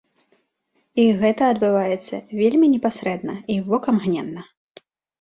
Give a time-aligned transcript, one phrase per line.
[1.03, 4.41] І гэта адбываецца вельмі непасрэдна і вокамгненна.